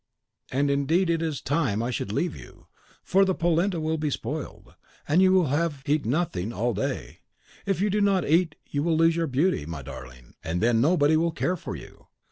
"And 0.51 0.71
indeed 0.71 1.11
it 1.11 1.21
is 1.21 1.41
time 1.43 1.83
I 1.83 1.91
should 1.91 2.11
leave 2.11 2.35
you; 2.35 2.65
for 3.03 3.23
the 3.23 3.35
polenta 3.35 3.79
will 3.79 3.99
be 3.99 4.09
spoiled, 4.09 4.73
and 5.07 5.21
you 5.21 5.43
have 5.43 5.83
eat 5.85 6.07
nothing 6.07 6.51
all 6.51 6.73
day. 6.73 7.19
If 7.67 7.81
you 7.81 7.91
don't 7.91 8.25
eat 8.25 8.55
you 8.65 8.81
will 8.81 8.97
lose 8.97 9.15
your 9.15 9.27
beauty, 9.27 9.67
my 9.67 9.83
darling, 9.83 10.33
and 10.43 10.59
then 10.59 10.81
nobody 10.81 11.17
will 11.17 11.31
care 11.31 11.55
for 11.55 11.75
you. 11.75 12.07